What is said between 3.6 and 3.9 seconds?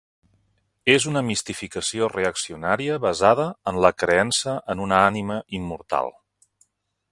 en